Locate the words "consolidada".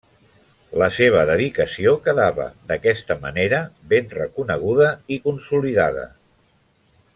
5.29-6.11